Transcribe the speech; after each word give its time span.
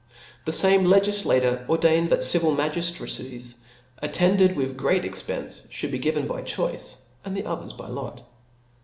The 0.45 0.51
fame 0.51 0.85
legiflator 0.85 1.69
ordained, 1.69 2.09
that 2.09 2.23
civil 2.23 2.55
magiftra* 2.55 3.03
cies, 3.05 3.53
attended 4.01 4.55
with 4.55 4.75
great 4.75 5.03
ei^pence, 5.03 5.61
ihould 5.67 5.91
be 5.91 5.99
given 5.99 6.25
by 6.25 6.41
choice; 6.41 6.97
and 7.23 7.37
the 7.37 7.45
others 7.45 7.71
by 7.73 7.87
lot. 7.87 8.23